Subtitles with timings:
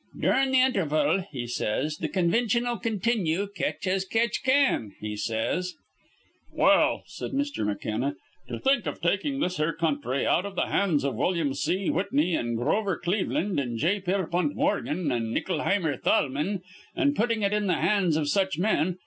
[0.19, 5.75] Durin' th' interval,' he says, 'th' convintion'll continue ketch as ketch can,' he says."
[6.51, 7.63] "Well," said Mr.
[7.63, 8.15] McKenna,
[8.47, 11.91] "to think of taking this here country out of the hands of William C.
[11.91, 13.99] Whitney and Grover Cleveland and J.
[13.99, 16.61] Pierpont Morgan and Ickleheimer Thalmann,
[16.95, 18.97] and putting it in the hands of such men.